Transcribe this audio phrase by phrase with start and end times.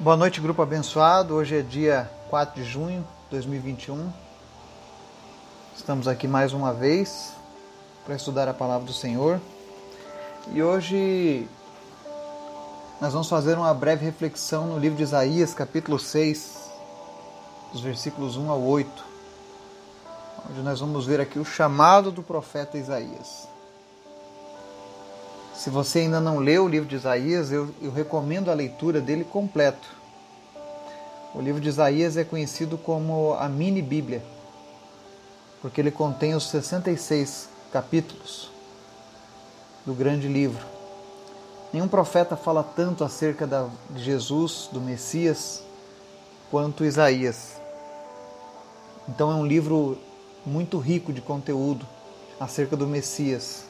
[0.00, 1.34] Boa noite, grupo abençoado.
[1.34, 4.10] Hoje é dia 4 de junho de 2021.
[5.76, 7.34] Estamos aqui mais uma vez
[8.06, 9.38] para estudar a palavra do Senhor.
[10.52, 11.46] E hoje
[12.98, 16.70] nós vamos fazer uma breve reflexão no livro de Isaías, capítulo 6,
[17.70, 19.04] dos versículos 1 ao 8,
[20.48, 23.46] onde nós vamos ver aqui o chamado do profeta Isaías.
[25.60, 29.24] Se você ainda não leu o livro de Isaías, eu, eu recomendo a leitura dele
[29.24, 29.86] completo.
[31.34, 34.22] O livro de Isaías é conhecido como a mini Bíblia,
[35.60, 38.50] porque ele contém os 66 capítulos
[39.84, 40.64] do grande livro.
[41.74, 43.46] Nenhum profeta fala tanto acerca
[43.90, 45.62] de Jesus, do Messias,
[46.50, 47.60] quanto Isaías.
[49.06, 49.98] Então é um livro
[50.46, 51.86] muito rico de conteúdo
[52.40, 53.64] acerca do Messias.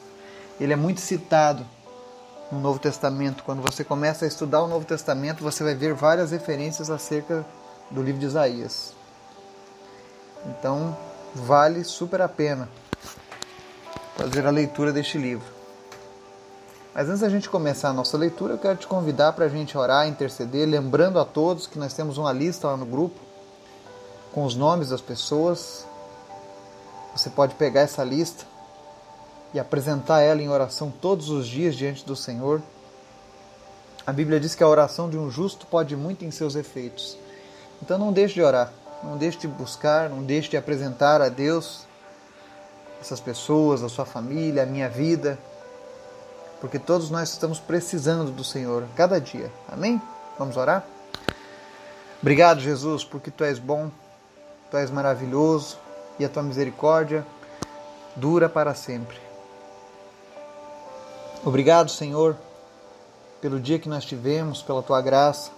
[0.57, 1.65] Ele é muito citado
[2.51, 3.43] no Novo Testamento.
[3.43, 7.45] Quando você começa a estudar o Novo Testamento, você vai ver várias referências acerca
[7.89, 8.93] do livro de Isaías.
[10.45, 10.95] Então,
[11.33, 12.67] vale super a pena
[14.17, 15.45] fazer a leitura deste livro.
[16.93, 19.77] Mas antes da gente começar a nossa leitura, eu quero te convidar para a gente
[19.77, 23.17] orar, interceder, lembrando a todos que nós temos uma lista lá no grupo
[24.33, 25.85] com os nomes das pessoas.
[27.15, 28.50] Você pode pegar essa lista
[29.53, 32.61] e apresentar ela em oração todos os dias diante do Senhor.
[34.05, 37.17] A Bíblia diz que a oração de um justo pode muito em seus efeitos.
[37.81, 38.71] Então não deixe de orar,
[39.03, 41.85] não deixe de buscar, não deixe de apresentar a Deus
[42.99, 45.37] essas pessoas, a sua família, a minha vida,
[46.59, 49.51] porque todos nós estamos precisando do Senhor cada dia.
[49.67, 49.99] Amém?
[50.37, 50.85] Vamos orar?
[52.21, 53.89] Obrigado, Jesus, porque tu és bom,
[54.69, 55.79] tu és maravilhoso
[56.19, 57.25] e a tua misericórdia
[58.15, 59.30] dura para sempre.
[61.43, 62.37] Obrigado, Senhor,
[63.41, 65.49] pelo dia que nós tivemos, pela tua graça.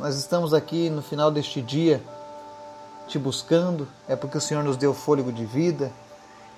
[0.00, 2.02] nós estamos aqui no final deste dia
[3.06, 5.92] te buscando, é porque o Senhor nos deu fôlego de vida,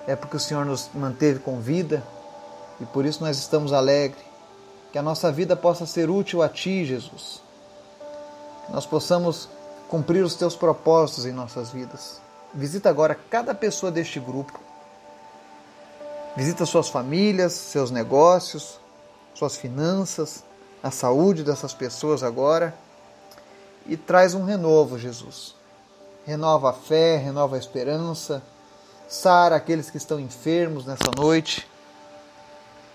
[0.07, 2.01] é porque o Senhor nos manteve com vida
[2.79, 4.23] e por isso nós estamos alegres.
[4.93, 7.41] Que a nossa vida possa ser útil a Ti, Jesus.
[8.65, 9.49] Que nós possamos
[9.89, 12.21] cumprir os Teus propósitos em nossas vidas.
[12.53, 14.57] Visita agora cada pessoa deste grupo
[16.35, 18.77] Visita suas famílias, seus negócios,
[19.33, 20.43] suas finanças,
[20.83, 22.75] a saúde dessas pessoas agora
[23.87, 25.55] e traz um renovo, Jesus.
[26.25, 28.43] Renova a fé, renova a esperança,
[29.07, 31.65] sara aqueles que estão enfermos nessa noite.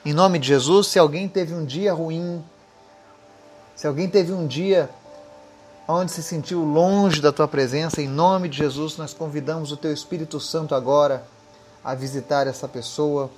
[0.05, 2.45] Em nome de Jesus, se alguém teve um dia ruim,
[3.75, 4.91] se alguém teve um dia
[5.89, 9.93] onde se sentiu longe da tua presença, em nome de Jesus, nós convidamos o teu
[9.93, 11.25] Espírito Santo agora
[11.85, 13.31] a visitar essa pessoa,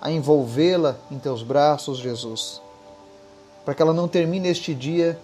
[0.00, 2.60] a envolvê-la em teus braços, Jesus,
[3.64, 5.18] para que ela não termine este dia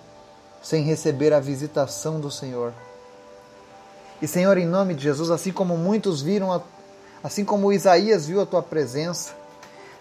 [0.62, 2.72] sem receber a visitação do Senhor.
[4.20, 6.60] E Senhor, em nome de Jesus, assim como muitos viram, a,
[7.24, 9.34] assim como Isaías viu a tua presença,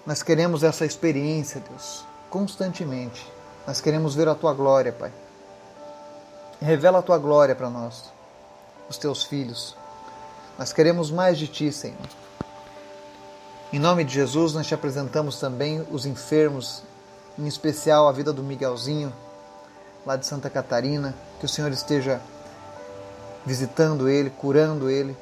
[0.06, 3.32] nós queremos essa experiência, Deus, constantemente.
[3.66, 5.12] Nós queremos ver a tua glória, Pai.
[6.62, 8.12] Revela a tua glória para nós,
[8.90, 9.76] os teus filhos.
[10.58, 12.21] Nós queremos mais de ti, Senhor.
[13.74, 16.84] Em nome de Jesus, nós te apresentamos também os enfermos,
[17.40, 19.14] em especial a vida do Miguelzinho,
[20.06, 21.16] lá de Santa Catarina.
[21.40, 22.20] Que o Senhor esteja
[23.46, 25.16] visitando ele, curando ele,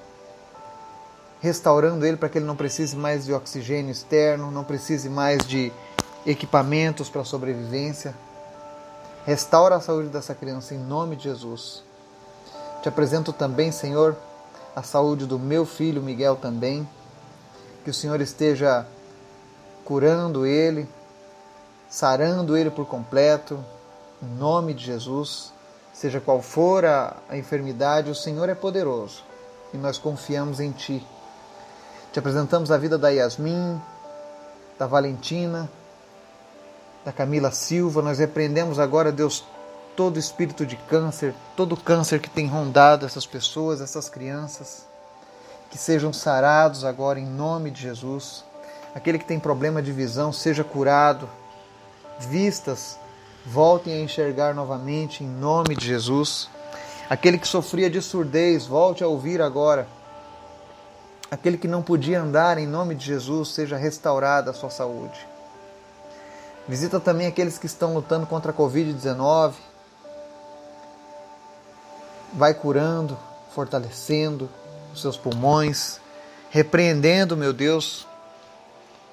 [1.40, 5.72] restaurando ele para que ele não precise mais de oxigênio externo, não precise mais de
[6.26, 8.16] equipamentos para sobrevivência.
[9.28, 11.84] Restaura a saúde dessa criança em nome de Jesus.
[12.82, 14.18] Te apresento também, Senhor,
[14.76, 16.90] a saúde do meu filho Miguel também
[17.90, 18.86] que o Senhor esteja
[19.84, 20.88] curando ele,
[21.90, 23.66] sarando ele por completo,
[24.22, 25.52] em nome de Jesus.
[25.92, 29.24] Seja qual for a, a enfermidade, o Senhor é poderoso
[29.74, 31.04] e nós confiamos em Ti.
[32.14, 33.82] Te apresentamos a vida da Yasmin,
[34.78, 35.68] da Valentina,
[37.04, 38.04] da Camila Silva.
[38.04, 39.44] Nós repreendemos agora, Deus,
[39.96, 44.89] todo espírito de câncer, todo câncer que tem rondado essas pessoas, essas crianças
[45.70, 48.44] que sejam sarados agora em nome de Jesus.
[48.94, 51.30] Aquele que tem problema de visão seja curado.
[52.20, 52.98] Vistas
[53.46, 56.50] voltem a enxergar novamente em nome de Jesus.
[57.10, 59.88] Aquele que sofria de surdez volte a ouvir agora.
[61.32, 65.28] Aquele que não podia andar em nome de Jesus seja restaurada a sua saúde.
[66.68, 69.54] Visita também aqueles que estão lutando contra a Covid-19.
[72.34, 73.18] Vai curando,
[73.56, 74.50] fortalecendo,
[74.94, 76.00] os seus pulmões,
[76.50, 78.08] repreendendo, meu Deus,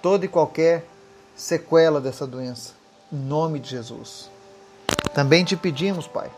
[0.02, 0.87] toda e qualquer
[1.34, 2.73] sequela dessa doença,
[3.12, 4.31] em nome de Jesus.
[5.12, 6.31] Também te pedimos, Pai,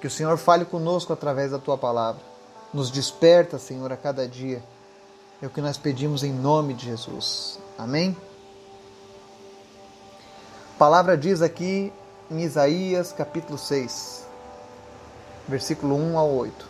[0.00, 2.22] Que o Senhor fale conosco através da tua palavra.
[2.72, 4.62] Nos desperta, Senhor, a cada dia.
[5.42, 7.58] É o que nós pedimos em nome de Jesus.
[7.76, 8.16] Amém?
[10.74, 11.92] A palavra diz aqui
[12.30, 14.26] em Isaías capítulo 6,
[15.48, 16.69] versículo 1 ao 8.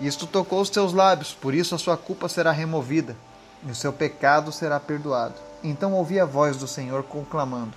[0.00, 3.16] isto tocou os teus lábios, por isso a sua culpa será removida
[3.66, 5.34] e o seu pecado será perdoado.
[5.62, 7.76] Então ouvi a voz do Senhor conclamando: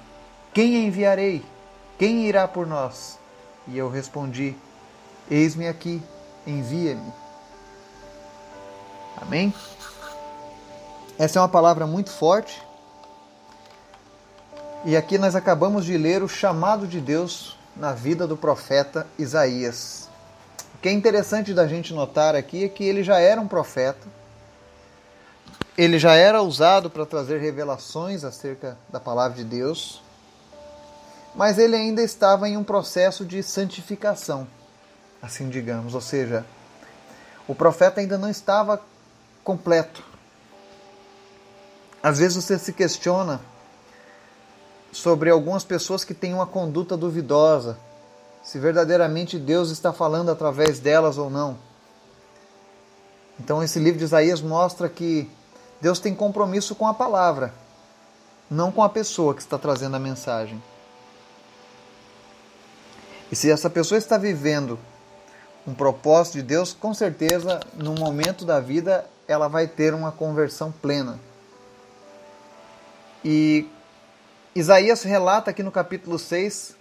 [0.53, 1.43] Quem enviarei?
[1.97, 3.17] Quem irá por nós?
[3.67, 4.55] E eu respondi:
[5.29, 6.01] Eis-me aqui,
[6.45, 7.13] envia-me.
[9.21, 9.53] Amém?
[11.17, 12.61] Essa é uma palavra muito forte
[14.85, 20.06] e aqui nós acabamos de ler o chamado de Deus na vida do profeta Isaías.
[20.77, 24.07] O que é interessante da gente notar aqui é que ele já era um profeta,
[25.75, 30.03] ele já era usado para trazer revelações acerca da palavra de Deus,
[31.33, 34.47] mas ele ainda estava em um processo de santificação,
[35.19, 36.45] assim digamos, ou seja,
[37.47, 38.79] o profeta ainda não estava
[39.43, 40.03] completo.
[42.03, 43.41] Às vezes você se questiona
[44.91, 47.79] sobre algumas pessoas que têm uma conduta duvidosa,
[48.47, 51.57] se verdadeiramente Deus está falando através delas ou não.
[53.37, 55.29] Então, esse livro de Isaías mostra que
[55.81, 57.53] Deus tem compromisso com a palavra,
[58.49, 60.63] não com a pessoa que está trazendo a mensagem.
[63.29, 64.79] E se essa pessoa está vivendo
[65.67, 70.71] um propósito de Deus, com certeza, no momento da vida, ela vai ter uma conversão
[70.71, 71.19] plena.
[73.25, 73.67] E
[74.55, 76.76] Isaías relata aqui no capítulo 6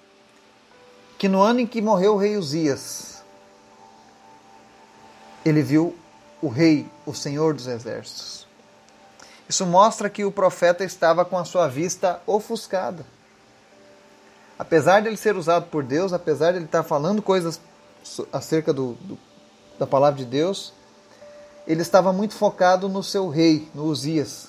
[1.18, 3.22] que no ano em que morreu o rei Uzias,
[5.44, 5.96] ele viu
[6.42, 8.46] o rei, o Senhor dos exércitos.
[9.48, 13.06] Isso mostra que o profeta estava com a sua vista ofuscada.
[14.58, 17.60] Apesar de ele ser usado por Deus, apesar de ele estar falando coisas
[18.32, 19.18] acerca do, do,
[19.78, 20.72] da palavra de Deus,
[21.66, 24.48] ele estava muito focado no seu rei, no Uzias.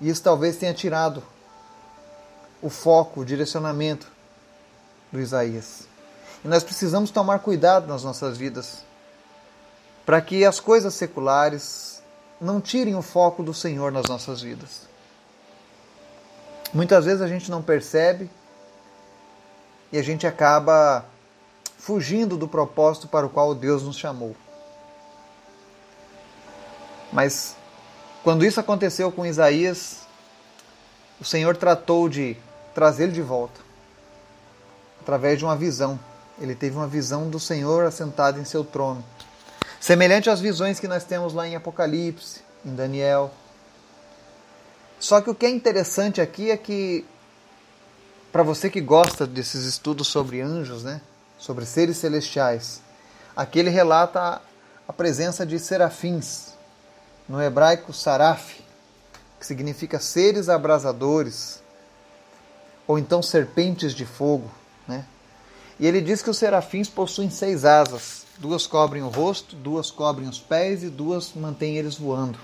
[0.00, 1.22] E isso talvez tenha tirado
[2.60, 4.06] o foco, o direcionamento
[5.12, 5.86] do Isaías.
[6.44, 8.84] E nós precisamos tomar cuidado nas nossas vidas
[10.04, 12.02] para que as coisas seculares
[12.40, 14.88] não tirem o foco do Senhor nas nossas vidas.
[16.74, 18.28] Muitas vezes a gente não percebe
[19.92, 21.04] e a gente acaba
[21.78, 24.34] fugindo do propósito para o qual Deus nos chamou.
[27.12, 27.54] Mas
[28.24, 30.00] quando isso aconteceu com Isaías,
[31.20, 32.36] o Senhor tratou de
[32.74, 33.71] trazê-lo de volta
[35.02, 35.98] através de uma visão.
[36.40, 39.04] Ele teve uma visão do Senhor assentado em seu trono,
[39.80, 43.30] semelhante às visões que nós temos lá em Apocalipse, em Daniel.
[44.98, 47.04] Só que o que é interessante aqui é que,
[48.30, 51.00] para você que gosta desses estudos sobre anjos, né,
[51.36, 52.80] sobre seres celestiais,
[53.36, 54.40] aqui ele relata
[54.86, 56.52] a presença de serafins,
[57.28, 58.60] no hebraico saraf,
[59.38, 61.60] que significa seres abrasadores,
[62.86, 64.50] ou então serpentes de fogo.
[64.86, 65.04] Né?
[65.78, 70.28] E ele diz que os serafins possuem seis asas: duas cobrem o rosto, duas cobrem
[70.28, 72.38] os pés e duas mantêm eles voando.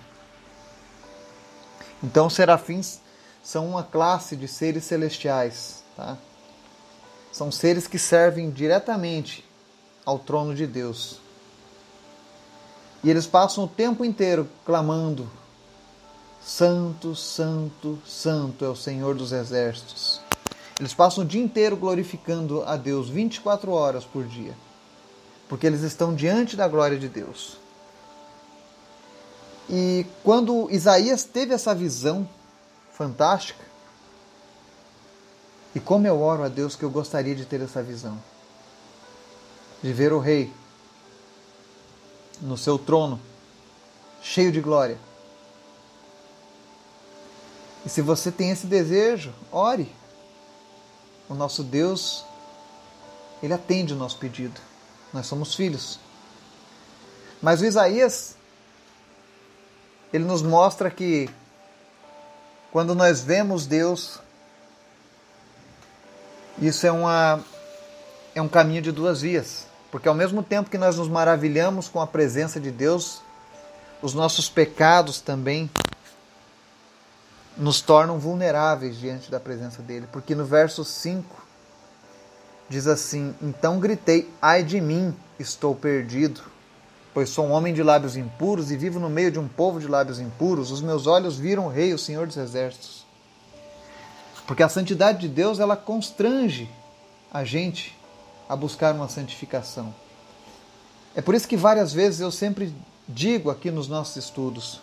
[2.03, 3.01] Então, os serafins
[3.43, 5.83] são uma classe de seres celestiais.
[5.97, 6.17] Tá?
[7.33, 9.45] São seres que servem diretamente
[10.05, 11.21] ao trono de Deus.
[13.03, 15.31] E eles passam o tempo inteiro clamando:
[16.41, 20.28] Santo, Santo, Santo é o Senhor dos Exércitos.
[20.79, 24.57] Eles passam o dia inteiro glorificando a Deus 24 horas por dia,
[25.49, 27.59] porque eles estão diante da glória de Deus.
[29.69, 32.29] E quando Isaías teve essa visão
[32.93, 33.65] fantástica,
[35.75, 38.19] e como eu oro a Deus que eu gostaria de ter essa visão,
[39.83, 40.53] de ver o Rei,
[42.41, 43.21] no seu trono,
[44.23, 44.99] cheio de glória.
[47.85, 49.91] E se você tem esse desejo, ore.
[51.29, 52.25] O nosso Deus,
[53.43, 54.61] ele atende o nosso pedido.
[55.13, 55.99] Nós somos filhos.
[57.41, 58.37] Mas o Isaías,
[60.13, 61.29] ele nos mostra que
[62.73, 64.21] quando nós vemos Deus,
[66.61, 67.41] isso é, uma,
[68.35, 69.67] é um caminho de duas vias.
[69.91, 73.23] Porque ao mesmo tempo que nós nos maravilhamos com a presença de Deus,
[74.03, 75.71] os nossos pecados também
[77.59, 80.07] nos tornam vulneráveis diante da presença dele.
[80.13, 81.45] Porque no verso 5
[82.69, 86.41] diz assim: Então gritei, ai de mim, estou perdido,
[87.13, 89.89] pois sou um homem de lábios impuros e vivo no meio de um povo de
[89.89, 90.71] lábios impuros.
[90.71, 93.07] Os meus olhos viram o Rei, o Senhor dos Exércitos.
[94.47, 96.71] Porque a santidade de Deus, ela constrange
[97.31, 97.95] a gente
[98.49, 99.95] a buscar uma santificação.
[101.15, 102.75] É por isso que várias vezes eu sempre
[103.07, 104.81] digo aqui nos nossos estudos: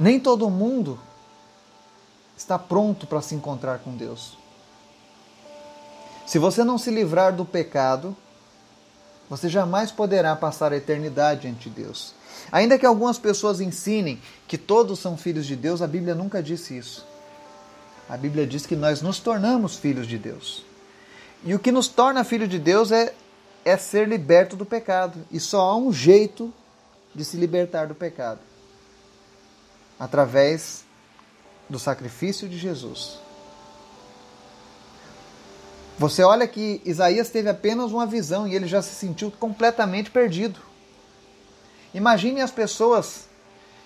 [0.00, 0.98] nem todo mundo
[2.34, 4.38] está pronto para se encontrar com Deus.
[6.26, 8.16] Se você não se livrar do pecado,
[9.28, 12.14] você jamais poderá passar a eternidade ante Deus.
[12.50, 16.78] Ainda que algumas pessoas ensinem que todos são filhos de Deus, a Bíblia nunca disse
[16.78, 17.06] isso.
[18.08, 20.64] A Bíblia diz que nós nos tornamos filhos de Deus.
[21.44, 23.14] E o que nos torna filho de Deus é,
[23.66, 25.18] é ser liberto do pecado.
[25.30, 26.52] E só há um jeito
[27.14, 28.49] de se libertar do pecado
[30.00, 30.84] através
[31.68, 33.20] do sacrifício de Jesus.
[35.96, 40.58] Você olha que Isaías teve apenas uma visão e ele já se sentiu completamente perdido.
[41.94, 43.28] Imagine as pessoas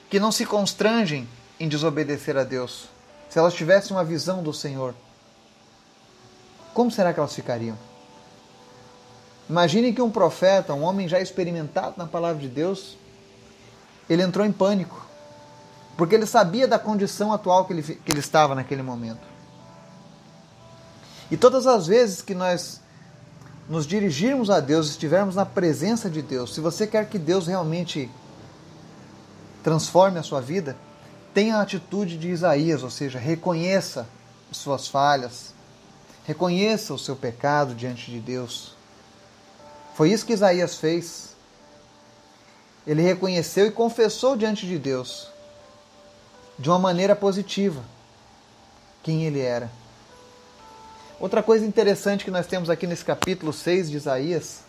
[0.08, 1.28] que não se constrangem
[1.60, 2.86] em desobedecer a Deus,
[3.28, 4.94] se elas tivessem uma visão do Senhor
[6.74, 7.78] como será que elas ficariam?
[9.48, 12.98] Imagine que um profeta, um homem já experimentado na palavra de Deus,
[14.10, 15.06] ele entrou em pânico,
[15.96, 19.26] porque ele sabia da condição atual que ele, que ele estava naquele momento.
[21.30, 22.80] E todas as vezes que nós
[23.68, 28.10] nos dirigirmos a Deus, estivermos na presença de Deus, se você quer que Deus realmente
[29.62, 30.76] transforme a sua vida,
[31.32, 34.06] tenha a atitude de Isaías, ou seja, reconheça
[34.52, 35.54] suas falhas,
[36.24, 38.74] Reconheça o seu pecado diante de Deus.
[39.94, 41.36] Foi isso que Isaías fez.
[42.86, 45.28] Ele reconheceu e confessou diante de Deus,
[46.58, 47.82] de uma maneira positiva,
[49.02, 49.70] quem ele era.
[51.20, 54.62] Outra coisa interessante que nós temos aqui nesse capítulo 6 de Isaías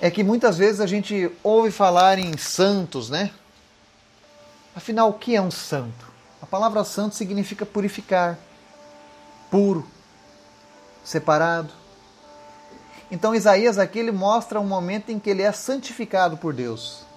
[0.00, 3.30] é que muitas vezes a gente ouve falar em santos, né?
[4.76, 6.06] Afinal, o que é um santo?
[6.40, 8.38] A palavra santo significa purificar
[9.50, 9.84] puro,
[11.02, 11.72] separado.
[13.10, 17.07] Então Isaías aqui ele mostra um momento em que ele é santificado por Deus.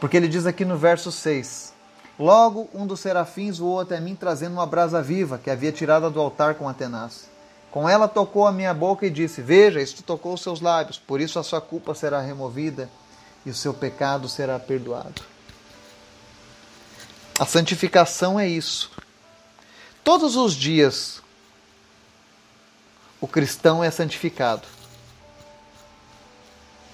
[0.00, 1.72] Porque ele diz aqui no verso 6:
[2.18, 6.20] Logo um dos serafins voou até mim trazendo uma brasa viva que havia tirada do
[6.20, 7.28] altar com a tenaz.
[7.70, 11.20] Com ela tocou a minha boca e disse: Veja, isto tocou os seus lábios, por
[11.20, 12.88] isso a sua culpa será removida
[13.44, 15.22] e o seu pecado será perdoado.
[17.38, 18.90] A santificação é isso.
[20.02, 21.22] Todos os dias
[23.20, 24.66] o cristão é santificado.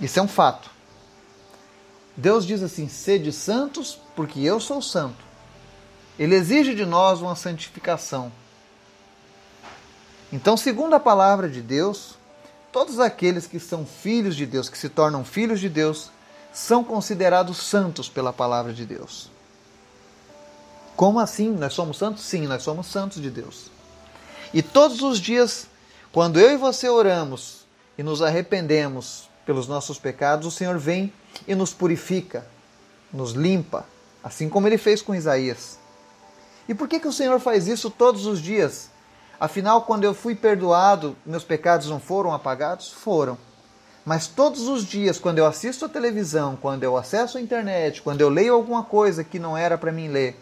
[0.01, 0.74] Isso é um fato.
[2.17, 5.25] Deus diz assim: sede santos, porque eu sou santo.
[6.19, 8.31] Ele exige de nós uma santificação.
[10.33, 12.17] Então, segundo a palavra de Deus,
[12.73, 16.11] todos aqueles que são filhos de Deus, que se tornam filhos de Deus,
[16.53, 19.31] são considerados santos pela palavra de Deus.
[20.97, 21.51] Como assim?
[21.51, 22.23] Nós somos santos?
[22.23, 23.71] Sim, nós somos santos de Deus.
[24.53, 25.67] E todos os dias,
[26.13, 27.67] quando eu e você oramos
[27.99, 31.13] e nos arrependemos pelos nossos pecados, o Senhor vem
[31.47, 32.47] e nos purifica,
[33.13, 33.85] nos limpa,
[34.23, 35.79] assim como ele fez com Isaías.
[36.69, 38.91] E por que, que o Senhor faz isso todos os dias?
[39.39, 42.93] Afinal, quando eu fui perdoado, meus pecados não foram apagados?
[42.93, 43.37] Foram.
[44.05, 48.21] Mas todos os dias, quando eu assisto a televisão, quando eu acesso a internet, quando
[48.21, 50.41] eu leio alguma coisa que não era para mim ler,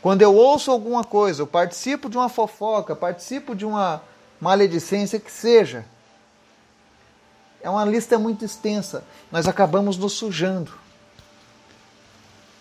[0.00, 4.00] quando eu ouço alguma coisa, eu participo de uma fofoca, participo de uma
[4.40, 5.84] maledicência que seja.
[7.66, 9.02] É uma lista muito extensa.
[9.28, 10.70] Nós acabamos nos sujando.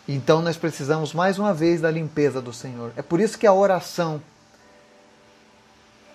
[0.08, 2.92] Então nós precisamos mais uma vez da limpeza do Senhor.
[2.96, 4.20] É por isso que a oração,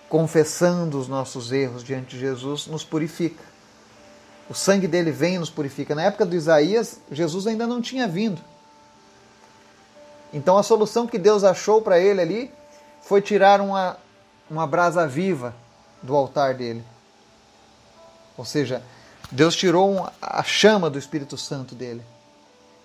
[0.09, 3.41] confessando os nossos erros diante de Jesus, nos purifica.
[4.49, 5.95] O sangue dele vem e nos purifica.
[5.95, 8.41] Na época do Isaías, Jesus ainda não tinha vindo.
[10.33, 12.51] Então a solução que Deus achou para ele ali
[13.03, 13.95] foi tirar uma,
[14.49, 15.55] uma brasa viva
[16.03, 16.83] do altar dele.
[18.41, 18.81] Ou seja,
[19.31, 22.01] Deus tirou a chama do Espírito Santo dele.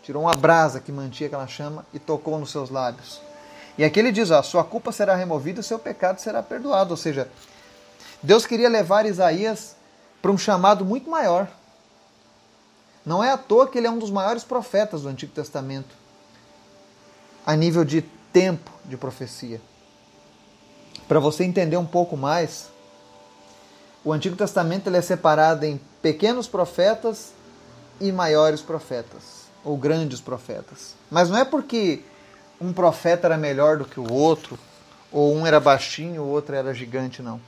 [0.03, 3.23] Tirou uma brasa que mantinha aquela chama e tocou nos seus lábios.
[3.79, 6.91] E aqui ele diz: ó, sua culpa será removida, o seu pecado será perdoado.
[6.91, 7.31] Ou seja,
[8.23, 9.75] Deus queria levar Isaías
[10.21, 11.49] para um chamado muito maior.
[13.03, 15.95] Não é à toa que ele é um dos maiores profetas do Antigo Testamento,
[17.47, 19.59] a nível de tempo de profecia.
[21.09, 22.76] Para você entender um pouco mais,
[24.07, 27.33] o Antigo Testamento ele é separado em pequenos profetas
[28.01, 30.95] e maiores profetas, ou grandes profetas.
[31.11, 32.05] Mas não é porque
[32.61, 34.57] um profeta era melhor do que o outro,
[35.11, 37.41] ou um era baixinho, o outro era gigante, não.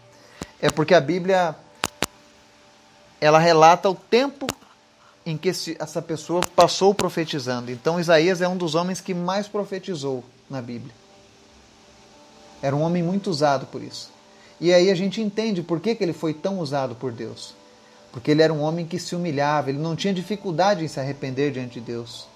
[0.60, 1.54] É porque a Bíblia
[3.20, 4.48] ela relata o tempo
[5.24, 7.70] em que essa pessoa passou profetizando.
[7.70, 10.94] Então Isaías é um dos homens que mais profetizou na Bíblia.
[12.60, 14.17] Era um homem muito usado por isso.
[14.60, 17.54] E aí a gente entende por que, que ele foi tão usado por Deus.
[18.10, 21.52] Porque ele era um homem que se humilhava, ele não tinha dificuldade em se arrepender
[21.52, 22.26] diante de Deus.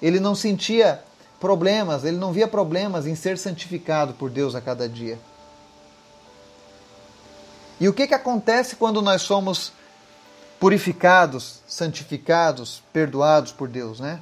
[0.00, 1.02] Ele não sentia
[1.38, 5.18] problemas, ele não via problemas em ser santificado por Deus a cada dia.
[7.78, 9.72] E o que, que acontece quando nós somos
[10.58, 14.20] purificados, santificados, perdoados por Deus, né?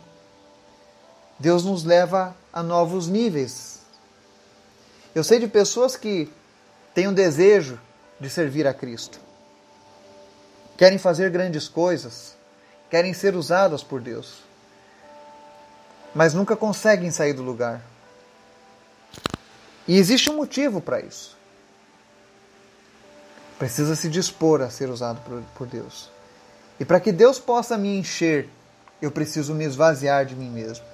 [1.39, 3.81] Deus nos leva a novos níveis.
[5.15, 6.31] Eu sei de pessoas que
[6.95, 7.79] têm um desejo
[8.21, 9.21] de servir a Cristo.
[10.77, 12.37] Querem fazer grandes coisas,
[12.91, 14.43] querem ser usadas por Deus,
[16.15, 17.83] mas nunca conseguem sair do lugar.
[19.87, 21.37] E existe um motivo para isso.
[23.59, 26.11] Precisa se dispor a ser usado por, por Deus.
[26.79, 28.49] E para que Deus possa me encher,
[29.03, 30.85] eu preciso me esvaziar de mim mesmo.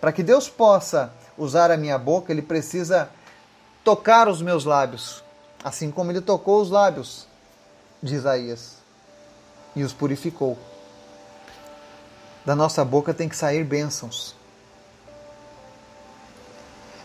[0.00, 3.08] Para que Deus possa usar a minha boca, Ele precisa
[3.84, 5.22] tocar os meus lábios,
[5.64, 7.26] assim como Ele tocou os lábios
[8.02, 8.76] de Isaías
[9.74, 10.58] e os purificou.
[12.44, 14.34] Da nossa boca tem que sair bênçãos.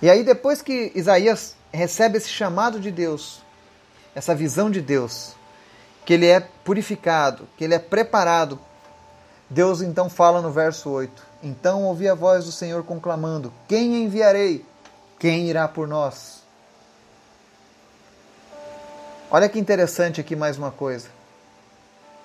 [0.02, 3.42] E aí, depois que Isaías recebe esse chamado de Deus,
[4.14, 5.36] essa visão de Deus,
[6.06, 8.60] que ele é purificado, que ele é preparado.
[9.50, 14.66] Deus então fala no verso 8: Então ouvi a voz do Senhor conclamando: Quem enviarei?
[15.20, 16.47] Quem irá por nós?
[19.30, 21.10] Olha que interessante aqui mais uma coisa.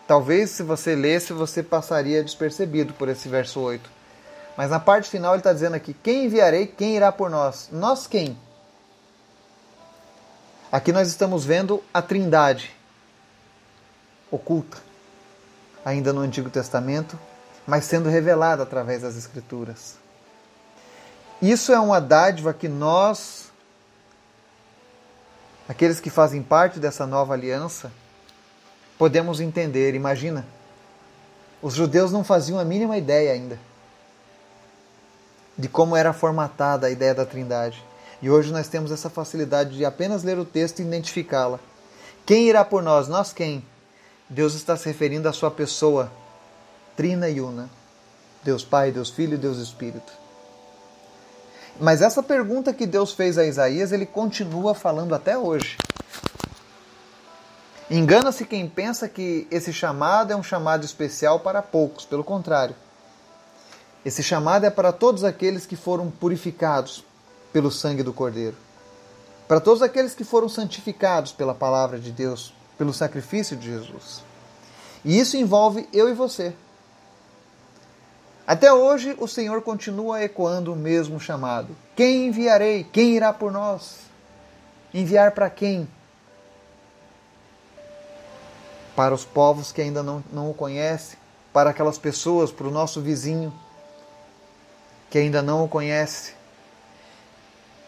[0.06, 3.90] Talvez se você lesse, você passaria despercebido por esse verso 8.
[4.56, 6.66] Mas na parte final ele está dizendo aqui: Quem enviarei?
[6.66, 7.68] Quem irá por nós?
[7.72, 8.38] Nós quem?
[10.70, 12.74] Aqui nós estamos vendo a Trindade
[14.30, 14.78] oculta,
[15.84, 17.18] ainda no Antigo Testamento,
[17.66, 19.96] mas sendo revelada através das Escrituras.
[21.42, 23.51] Isso é uma dádiva que nós,
[25.68, 27.92] aqueles que fazem parte dessa nova aliança,
[28.98, 29.94] podemos entender.
[29.94, 30.46] Imagina,
[31.61, 33.59] os judeus não faziam a mínima ideia ainda
[35.57, 37.85] de como era formatada a ideia da Trindade.
[38.20, 41.59] E hoje nós temos essa facilidade de apenas ler o texto e identificá-la.
[42.25, 43.09] Quem irá por nós?
[43.09, 43.64] Nós quem?
[44.29, 46.11] Deus está se referindo à sua pessoa,
[46.96, 47.68] trina e una.
[48.42, 50.12] Deus Pai, Deus Filho e Deus Espírito.
[51.80, 55.76] Mas essa pergunta que Deus fez a Isaías, ele continua falando até hoje.
[57.90, 62.74] Engana-se quem pensa que esse chamado é um chamado especial para poucos, pelo contrário.
[64.04, 67.04] Esse chamado é para todos aqueles que foram purificados
[67.52, 68.56] pelo sangue do Cordeiro,
[69.46, 74.24] para todos aqueles que foram santificados pela palavra de Deus, pelo sacrifício de Jesus.
[75.04, 76.54] E isso envolve eu e você.
[78.46, 82.85] Até hoje o Senhor continua ecoando o mesmo chamado: Quem enviarei?
[82.85, 84.00] Quem irá por nós?
[84.92, 85.88] Enviar para quem?
[88.96, 91.18] Para os povos que ainda não, não o conhecem,
[91.52, 93.52] para aquelas pessoas, para o nosso vizinho
[95.09, 96.35] que ainda não o conhece.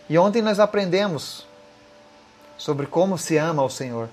[0.08, 1.46] E ontem nós aprendemos
[2.56, 4.08] sobre como se ama ao Senhor.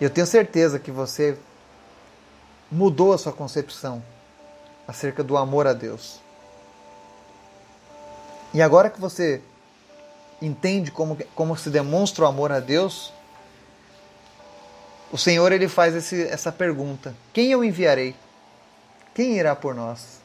[0.00, 1.38] Eu tenho certeza que você
[2.70, 4.02] mudou a sua concepção
[4.86, 6.20] acerca do amor a Deus.
[8.52, 9.42] E agora que você
[10.40, 13.12] entende como, como se demonstra o amor a Deus,
[15.10, 18.14] o Senhor ele faz esse, essa pergunta: Quem eu enviarei?
[19.14, 20.20] Quem irá por nós?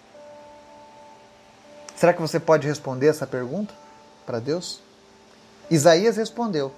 [1.96, 3.74] Será que você pode responder essa pergunta
[4.26, 4.82] para Deus?
[5.70, 6.74] Isaías respondeu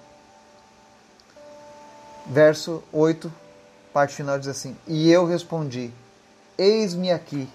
[2.26, 3.32] verso 8,
[3.94, 5.91] parte final diz assim: E eu respondi:
[6.58, 7.50] Eis-me aqui,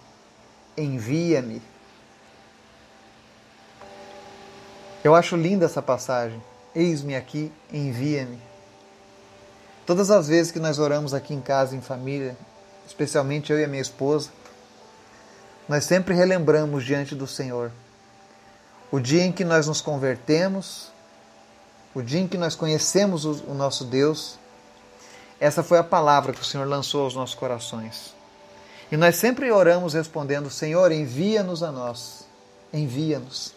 [0.76, 1.62] envia-me.
[5.02, 6.42] Eu acho linda essa passagem.
[6.74, 8.38] Eis-me aqui, envia-me.
[9.86, 12.36] Todas as vezes que nós oramos aqui em casa, em família,
[12.86, 14.30] especialmente eu e a minha esposa,
[15.68, 17.70] nós sempre relembramos diante do Senhor
[18.90, 20.90] o dia em que nós nos convertemos,
[21.94, 24.38] o dia em que nós conhecemos o nosso Deus.
[25.38, 28.15] Essa foi a palavra que o Senhor lançou aos nossos corações.
[28.90, 32.26] E nós sempre oramos respondendo: Senhor, envia-nos a nós,
[32.72, 33.54] envia-nos.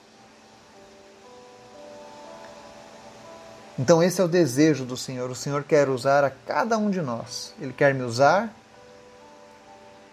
[3.78, 5.30] Então, esse é o desejo do Senhor.
[5.30, 7.54] O Senhor quer usar a cada um de nós.
[7.62, 8.54] Ele quer me usar,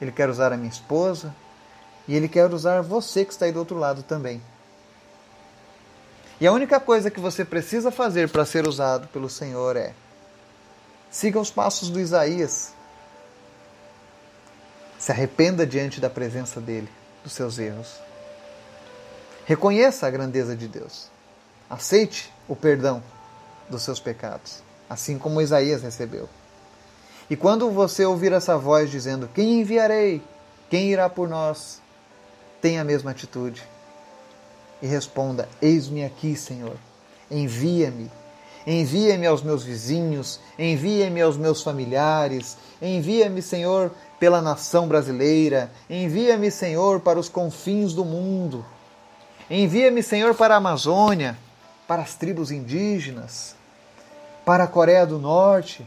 [0.00, 1.34] Ele quer usar a minha esposa,
[2.06, 4.40] e Ele quer usar você que está aí do outro lado também.
[6.40, 9.94] E a única coisa que você precisa fazer para ser usado pelo Senhor é
[11.10, 12.75] siga os passos do Isaías.
[15.06, 16.88] Se arrependa diante da presença dele,
[17.22, 17.94] dos seus erros.
[19.44, 21.08] Reconheça a grandeza de Deus.
[21.70, 23.00] Aceite o perdão
[23.70, 26.28] dos seus pecados, assim como Isaías recebeu.
[27.30, 30.20] E quando você ouvir essa voz dizendo: Quem enviarei?
[30.68, 31.80] Quem irá por nós?
[32.60, 33.62] Tenha a mesma atitude.
[34.82, 36.76] E responda: Eis-me aqui, Senhor.
[37.30, 38.10] Envia-me.
[38.66, 47.00] Envia-me aos meus vizinhos, envia-me aos meus familiares, envia-me, Senhor, pela nação brasileira, envia-me, Senhor,
[47.00, 48.66] para os confins do mundo.
[49.48, 51.38] Envia-me, Senhor, para a Amazônia,
[51.86, 53.54] para as tribos indígenas,
[54.44, 55.86] para a Coreia do Norte.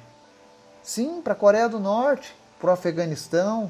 [0.82, 3.70] Sim, para a Coreia do Norte, para o Afeganistão.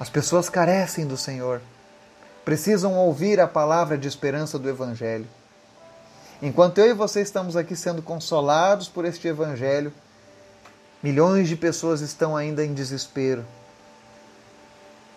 [0.00, 1.62] As pessoas carecem do Senhor,
[2.44, 5.28] precisam ouvir a palavra de esperança do Evangelho.
[6.42, 9.92] Enquanto eu e você estamos aqui sendo consolados por este Evangelho,
[11.00, 13.46] milhões de pessoas estão ainda em desespero,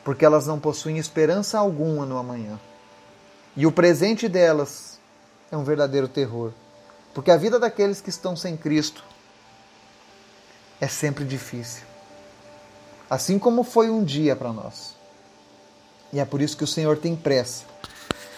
[0.03, 2.59] porque elas não possuem esperança alguma no amanhã.
[3.57, 4.99] E o presente delas
[5.51, 6.51] é um verdadeiro terror.
[7.11, 9.03] Porque a vida daqueles que estão sem Cristo
[10.79, 11.83] é sempre difícil.
[13.09, 14.95] Assim como foi um dia para nós.
[16.13, 17.63] E é por isso que o Senhor tem pressa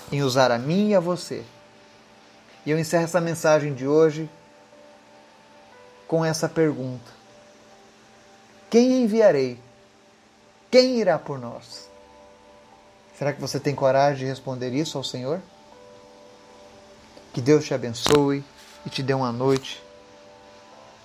[0.09, 1.43] em usar a mim e a você.
[2.67, 4.29] E eu encerro essa mensagem de hoje
[6.05, 7.09] com essa pergunta:
[8.69, 9.57] Quem enviarei?
[10.69, 11.89] Quem irá por nós?
[13.17, 15.39] Será que você tem coragem de responder isso ao Senhor?
[17.33, 18.43] Que Deus te abençoe
[18.85, 19.81] e te dê uma noite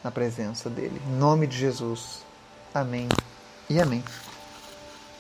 [0.03, 1.01] na presença dele.
[1.07, 2.25] Em nome de Jesus.
[2.75, 3.09] Amém
[3.71, 4.03] e amém.